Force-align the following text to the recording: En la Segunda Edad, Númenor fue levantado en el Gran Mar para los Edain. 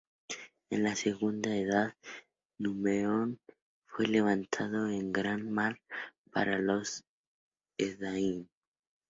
En 0.71 0.81
la 0.83 0.95
Segunda 0.95 1.55
Edad, 1.57 1.93
Númenor 2.57 3.37
fue 3.85 4.07
levantado 4.07 4.87
en 4.87 4.93
el 4.95 5.11
Gran 5.11 5.51
Mar 5.51 5.79
para 6.31 6.57
los 6.57 7.03
Edain. 7.77 8.49